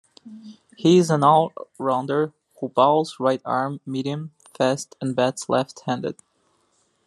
He 0.77 0.97
is 0.97 1.11
an 1.11 1.21
all-rounder 1.23 2.33
who 2.59 2.69
bowls 2.69 3.19
right-arm 3.19 3.81
medium 3.85 4.31
fast 4.57 4.95
and 4.99 5.15
bats 5.15 5.47
left-handed. 5.47 6.15